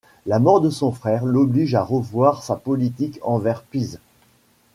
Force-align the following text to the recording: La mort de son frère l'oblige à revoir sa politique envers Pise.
La 0.25 0.39
mort 0.39 0.61
de 0.61 0.71
son 0.71 0.91
frère 0.91 1.25
l'oblige 1.25 1.75
à 1.75 1.83
revoir 1.83 2.41
sa 2.41 2.55
politique 2.55 3.19
envers 3.21 3.61
Pise. 3.61 3.99